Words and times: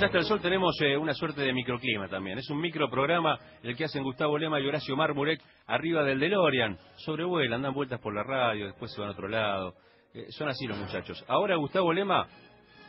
Allá 0.00 0.06
hasta 0.06 0.18
el 0.20 0.24
sol 0.24 0.40
tenemos 0.40 0.80
eh, 0.80 0.96
una 0.96 1.12
suerte 1.12 1.42
de 1.42 1.52
microclima 1.52 2.08
también. 2.08 2.38
Es 2.38 2.48
un 2.48 2.58
microprograma 2.58 3.38
el 3.62 3.76
que 3.76 3.84
hacen 3.84 4.02
Gustavo 4.02 4.38
Lema 4.38 4.58
y 4.58 4.66
Horacio 4.66 4.96
Marmurek 4.96 5.42
arriba 5.66 6.02
del 6.02 6.18
DeLorean. 6.18 6.78
Sobrevuelan, 6.96 7.60
dan 7.60 7.74
vueltas 7.74 8.00
por 8.00 8.14
la 8.14 8.22
radio, 8.22 8.64
después 8.64 8.90
se 8.94 8.98
van 8.98 9.10
a 9.10 9.12
otro 9.12 9.28
lado. 9.28 9.74
Eh, 10.14 10.24
son 10.30 10.48
así 10.48 10.66
los 10.66 10.78
muchachos. 10.78 11.22
Ahora 11.28 11.56
Gustavo 11.56 11.92
Lema, 11.92 12.26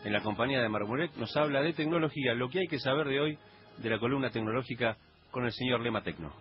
en 0.06 0.14
la 0.14 0.22
compañía 0.22 0.62
de 0.62 0.70
Marmurek, 0.70 1.14
nos 1.18 1.36
habla 1.36 1.62
de 1.62 1.74
tecnología, 1.74 2.34
lo 2.34 2.48
que 2.48 2.60
hay 2.60 2.68
que 2.68 2.80
saber 2.80 3.10
de 3.10 3.20
hoy 3.20 3.38
de 3.80 3.90
la 3.90 4.00
columna 4.00 4.30
tecnológica 4.30 4.96
con 5.32 5.44
el 5.44 5.52
señor 5.52 5.82
Lema 5.82 6.04
Tecno. 6.04 6.32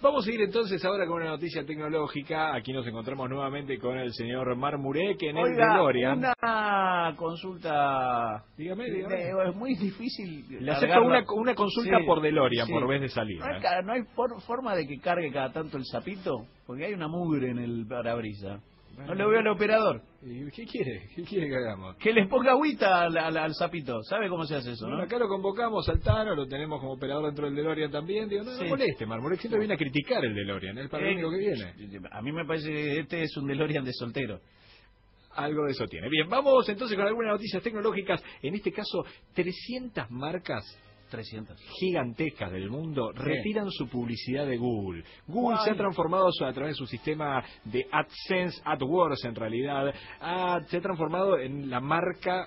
Vamos 0.00 0.24
a 0.28 0.30
ir 0.32 0.40
entonces 0.40 0.84
ahora 0.84 1.06
con 1.06 1.16
una 1.16 1.30
noticia 1.30 1.64
tecnológica. 1.66 2.54
Aquí 2.54 2.72
nos 2.72 2.86
encontramos 2.86 3.28
nuevamente 3.28 3.78
con 3.78 3.98
el 3.98 4.12
señor 4.12 4.54
Marmurek 4.56 5.20
en 5.24 5.36
el 5.38 5.44
Oiga, 5.44 5.72
DeLorean. 5.72 6.18
una 6.18 7.14
consulta. 7.16 8.44
Dígame, 8.56 8.88
dígame. 8.90 9.16
de- 9.16 9.48
es 9.50 9.56
muy 9.56 9.74
difícil. 9.74 10.44
Le 10.60 10.70
acepto 10.70 11.02
una, 11.02 11.24
una 11.34 11.54
consulta 11.56 11.98
Sí, 11.98 12.06
por 12.06 12.20
DeLorean 12.20 12.66
sí. 12.68 12.72
por 12.72 12.86
vez 12.86 13.00
de 13.00 13.08
salida. 13.08 13.44
No 13.44 13.52
hay, 13.54 13.60
¿eh? 13.60 13.82
no 13.84 13.92
hay 13.94 14.02
for- 14.14 14.40
forma 14.42 14.76
de 14.76 14.86
que 14.86 15.00
cargue 15.00 15.32
cada 15.32 15.52
tanto 15.52 15.76
el 15.76 15.84
sapito, 15.84 16.46
porque 16.64 16.84
hay 16.84 16.92
una 16.94 17.08
mugre 17.08 17.50
en 17.50 17.58
el 17.58 17.84
No 19.06 19.14
le 19.14 19.26
veo 19.26 19.38
al 19.38 19.46
operador. 19.48 20.02
¿Y 20.22 20.50
¿Qué 20.50 20.66
quiere? 20.66 21.08
¿Qué 21.14 21.22
quiere 21.22 21.48
que 21.48 21.56
hagamos? 21.56 21.96
Que 21.96 22.12
le 22.12 22.26
ponga 22.26 22.50
agüita 22.52 23.02
al, 23.02 23.16
al- 23.16 23.36
al 23.36 23.54
sapito. 23.54 24.02
¿Sabe 24.02 24.28
cómo 24.28 24.44
se 24.44 24.56
hace 24.56 24.72
eso, 24.72 24.86
Bueno, 24.86 24.98
no? 24.98 25.04
acá 25.04 25.18
lo 25.18 25.28
convocamos 25.28 25.88
al 25.88 26.00
Tano, 26.00 26.34
lo 26.34 26.46
tenemos 26.48 26.80
como 26.80 26.92
operador 26.94 27.26
dentro 27.26 27.46
del 27.46 27.54
DeLorean 27.54 27.90
también. 27.90 28.28
Digo, 28.28 28.42
no, 28.44 28.50
no 28.52 28.58
Sí. 28.58 28.64
moleste, 28.64 29.06
Marmurek 29.06 29.40
siempre 29.40 29.60
viene 29.60 29.74
a 29.74 29.76
criticar 29.76 30.24
el 30.24 30.34
DeLorean, 30.34 30.78
es 30.78 30.88
para 30.90 31.04
lo 31.04 31.10
Eh, 31.10 31.12
único 31.14 31.30
que 31.30 31.38
viene. 31.38 32.08
A 32.10 32.20
mí 32.22 32.32
me 32.32 32.44
parece 32.44 32.72
que 32.72 32.98
este 33.00 33.22
es 33.22 33.36
un 33.36 33.46
DeLorean 33.46 33.84
de 33.84 33.92
soltero. 33.92 34.40
Algo 35.36 35.64
de 35.66 35.70
eso 35.72 35.84
tiene. 35.86 36.08
Bien, 36.08 36.28
vamos 36.28 36.68
entonces 36.68 36.96
con 36.96 37.06
algunas 37.06 37.32
noticias 37.34 37.62
tecnológicas. 37.62 38.20
En 38.42 38.54
este 38.54 38.72
caso, 38.72 39.04
300 39.34 40.10
marcas 40.10 40.64
300. 41.08 41.60
gigantescas 41.80 42.52
del 42.52 42.70
mundo 42.70 43.12
Sí. 43.14 43.22
retiran 43.22 43.70
su 43.70 43.88
publicidad 43.88 44.46
de 44.46 44.56
Google. 44.56 45.04
Google 45.26 45.56
Guay. 45.56 45.64
se 45.64 45.70
ha 45.70 45.76
transformado 45.76 46.28
a 46.44 46.52
través 46.52 46.72
de 46.74 46.78
su 46.78 46.86
sistema 46.86 47.44
de 47.64 47.86
AdSense, 47.90 48.60
AdWords 48.64 49.24
en 49.24 49.34
realidad, 49.34 49.94
se 50.68 50.76
ha 50.76 50.80
transformado 50.80 51.38
en 51.38 51.70
la 51.70 51.80
marca 51.80 52.46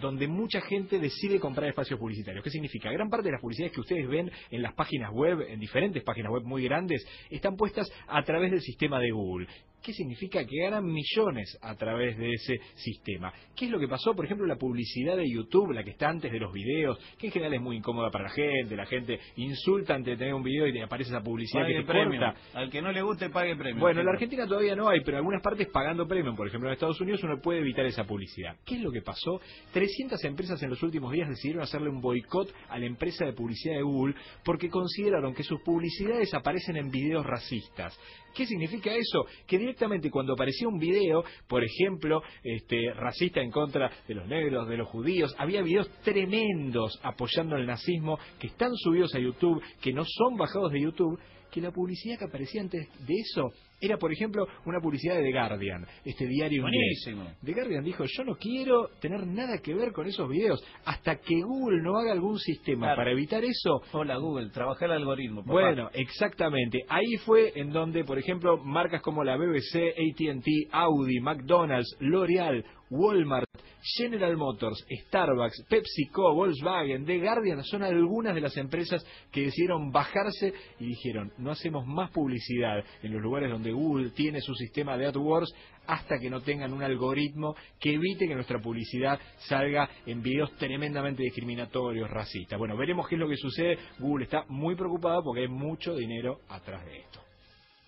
donde 0.00 0.28
mucha 0.28 0.60
gente 0.60 1.00
decide 1.00 1.40
comprar 1.40 1.68
espacios 1.68 1.98
publicitarios. 1.98 2.44
¿Qué 2.44 2.50
significa? 2.50 2.92
Gran 2.92 3.08
parte 3.10 3.26
de 3.26 3.32
las 3.32 3.40
publicidades 3.40 3.72
que 3.72 3.80
ustedes 3.80 4.08
ven 4.08 4.30
en 4.50 4.62
las 4.62 4.72
páginas 4.74 5.10
web, 5.12 5.40
en 5.48 5.58
diferentes 5.58 6.02
páginas 6.04 6.30
web 6.30 6.44
muy 6.44 6.62
grandes, 6.62 7.04
están 7.28 7.56
puestas 7.56 7.90
a 8.06 8.22
través 8.22 8.52
del 8.52 8.60
sistema 8.60 9.00
de 9.00 9.10
Google. 9.10 9.48
¿Qué 9.82 9.92
significa? 9.92 10.44
Que 10.44 10.62
ganan 10.62 10.84
millones 10.84 11.58
a 11.62 11.74
través 11.74 12.16
de 12.18 12.32
ese 12.32 12.60
sistema. 12.74 13.32
¿Qué 13.56 13.66
es 13.66 13.70
lo 13.70 13.78
que 13.78 13.88
pasó? 13.88 14.14
Por 14.14 14.24
ejemplo, 14.24 14.46
la 14.46 14.56
publicidad 14.56 15.16
de 15.16 15.28
YouTube, 15.28 15.72
la 15.72 15.82
que 15.82 15.90
está 15.90 16.08
antes 16.08 16.30
de 16.30 16.38
los 16.38 16.52
videos, 16.52 16.98
que 17.18 17.28
en 17.28 17.32
general 17.32 17.54
es 17.54 17.60
muy 17.60 17.76
incómoda 17.76 18.10
para 18.10 18.24
la 18.24 18.30
gente, 18.30 18.76
la 18.76 18.86
gente 18.86 19.18
insulta 19.36 19.94
antes 19.94 20.12
de 20.14 20.18
tener 20.18 20.34
un 20.34 20.42
video 20.42 20.66
y 20.66 20.72
te 20.72 20.82
aparece 20.82 21.10
esa 21.10 21.22
publicidad 21.22 21.62
Pague 21.62 21.74
que 21.74 21.80
te 21.80 21.86
premio. 21.86 22.20
corta. 22.20 22.40
Al 22.54 22.70
que 22.70 22.82
no 22.82 22.92
le 22.92 23.02
guste, 23.02 23.30
pague 23.30 23.56
premio. 23.56 23.80
Bueno, 23.80 24.00
en 24.00 24.06
la. 24.06 24.12
Argentina 24.12 24.46
todavía 24.46 24.76
no 24.76 24.88
hay, 24.88 25.00
pero 25.00 25.12
en 25.12 25.16
algunas 25.18 25.42
partes 25.42 25.66
pagando 25.68 26.06
premium. 26.06 26.36
Por 26.36 26.46
ejemplo, 26.46 26.68
en 26.68 26.74
Estados 26.74 27.00
Unidos 27.00 27.22
uno 27.24 27.40
puede 27.40 27.60
evitar 27.60 27.86
esa 27.86 28.04
publicidad. 28.04 28.56
¿Qué 28.66 28.74
es 28.74 28.82
lo 28.82 28.90
que 28.90 29.00
pasó? 29.00 29.40
300 29.72 30.22
empresas 30.24 30.62
en 30.62 30.70
los 30.70 30.82
últimos 30.82 31.12
días 31.12 31.28
decidieron 31.28 31.62
hacerle 31.62 31.88
un 31.88 32.00
boicot 32.00 32.52
a 32.68 32.78
la 32.78 32.86
empresa 32.86 33.24
de 33.24 33.32
publicidad 33.32 33.76
de 33.76 33.82
Google 33.82 34.14
porque 34.44 34.68
consideraron 34.68 35.34
que 35.34 35.42
sus 35.42 35.60
publicidades 35.62 36.34
aparecen 36.34 36.76
en 36.76 36.90
videos 36.90 37.24
racistas. 37.24 37.98
¿Qué 38.34 38.46
significa 38.46 38.92
eso? 38.94 39.26
Que 39.46 39.58
directamente 39.70 40.10
cuando 40.10 40.32
aparecía 40.32 40.68
un 40.68 40.78
video, 40.78 41.22
por 41.46 41.62
ejemplo, 41.62 42.22
este, 42.42 42.92
racista 42.94 43.40
en 43.40 43.50
contra 43.50 43.90
de 44.06 44.14
los 44.14 44.26
negros, 44.26 44.68
de 44.68 44.76
los 44.76 44.88
judíos, 44.88 45.34
había 45.38 45.62
videos 45.62 45.88
tremendos 46.02 46.98
apoyando 47.02 47.56
el 47.56 47.66
nazismo 47.66 48.18
que 48.38 48.48
están 48.48 48.74
subidos 48.74 49.14
a 49.14 49.20
YouTube, 49.20 49.62
que 49.80 49.92
no 49.92 50.04
son 50.04 50.36
bajados 50.36 50.72
de 50.72 50.80
YouTube, 50.80 51.18
que 51.50 51.60
la 51.60 51.70
publicidad 51.70 52.18
que 52.18 52.24
aparecía 52.24 52.60
antes 52.62 52.88
de 53.06 53.14
eso 53.14 53.50
era, 53.82 53.96
por 53.96 54.12
ejemplo, 54.12 54.46
una 54.66 54.78
publicidad 54.78 55.16
de 55.16 55.22
The 55.22 55.32
Guardian, 55.32 55.86
este 56.04 56.26
diario 56.26 56.58
inglés. 56.66 57.02
Buenísimo. 57.06 57.36
The 57.42 57.52
Guardian 57.54 57.82
dijo, 57.84 58.04
yo 58.06 58.24
no 58.24 58.36
quiero 58.36 58.88
tener 59.00 59.26
nada 59.26 59.58
que 59.62 59.74
ver 59.74 59.92
con 59.92 60.06
esos 60.06 60.28
videos 60.28 60.62
hasta 60.84 61.16
que 61.16 61.40
Google 61.40 61.82
no 61.82 61.96
haga 61.98 62.12
algún 62.12 62.38
sistema 62.38 62.86
Claro. 62.88 62.96
para 62.96 63.12
evitar 63.12 63.42
eso. 63.42 63.80
Hola 63.92 64.16
Google, 64.18 64.50
trabajé 64.50 64.84
el 64.84 64.92
algoritmo. 64.92 65.40
papá. 65.42 65.52
Bueno, 65.52 65.90
exactamente. 65.94 66.80
Ahí 66.88 67.16
fue 67.24 67.52
en 67.54 67.70
donde, 67.70 68.04
por 68.04 68.18
ejemplo, 68.18 68.58
marcas 68.58 69.00
como 69.02 69.24
la 69.24 69.36
BBC, 69.36 69.94
AT&T, 69.96 70.68
Audi, 70.72 71.20
McDonald's, 71.20 71.96
L'Oreal, 72.00 72.64
Walmart, 72.90 73.48
General 73.96 74.36
Motors, 74.36 74.84
Starbucks, 75.06 75.64
PepsiCo, 75.68 76.34
Volkswagen, 76.34 77.06
The 77.06 77.18
Guardian 77.18 77.62
son 77.64 77.82
algunas 77.82 78.34
de 78.34 78.40
las 78.40 78.56
empresas 78.56 79.04
que 79.32 79.42
decidieron 79.42 79.90
bajarse 79.90 80.52
y 80.78 80.86
dijeron, 80.86 81.32
no 81.38 81.50
hacemos 81.50 81.86
más 81.86 82.10
publicidad 82.10 82.84
en 83.02 83.12
los 83.12 83.22
lugares 83.22 83.50
donde 83.50 83.72
Google 83.72 84.10
tiene 84.10 84.40
su 84.40 84.54
sistema 84.54 84.98
de 84.98 85.06
AdWords 85.06 85.54
hasta 85.86 86.18
que 86.18 86.30
no 86.30 86.40
tengan 86.42 86.72
un 86.72 86.82
algoritmo 86.82 87.56
que 87.80 87.94
evite 87.94 88.28
que 88.28 88.34
nuestra 88.34 88.60
publicidad 88.60 89.18
salga 89.48 89.88
en 90.06 90.22
videos 90.22 90.54
tremendamente 90.56 91.22
discriminatorios, 91.22 92.10
racistas. 92.10 92.58
Bueno, 92.58 92.76
veremos 92.76 93.08
qué 93.08 93.14
es 93.14 93.20
lo 93.20 93.28
que 93.28 93.36
sucede. 93.36 93.78
Google 93.98 94.24
está 94.24 94.44
muy 94.48 94.74
preocupado 94.74 95.22
porque 95.24 95.42
hay 95.42 95.48
mucho 95.48 95.94
dinero 95.96 96.40
atrás 96.48 96.84
de 96.84 96.98
esto. 96.98 97.29